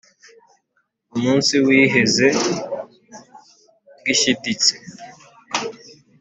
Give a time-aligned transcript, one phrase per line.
[1.15, 2.27] Umunsi wiheze
[3.99, 4.73] ngishyiditse